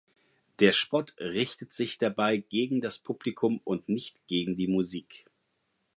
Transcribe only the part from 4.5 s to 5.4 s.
die Musik.